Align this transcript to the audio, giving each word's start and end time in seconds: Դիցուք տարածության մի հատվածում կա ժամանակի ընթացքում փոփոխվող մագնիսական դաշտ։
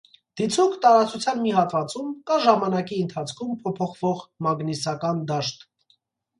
Դիցուք 0.39 0.77
տարածության 0.85 1.43
մի 1.43 1.51
հատվածում 1.57 2.09
կա 2.33 2.39
ժամանակի 2.47 2.99
ընթացքում 3.03 3.55
փոփոխվող 3.63 4.27
մագնիսական 4.49 5.25
դաշտ։ 5.35 5.67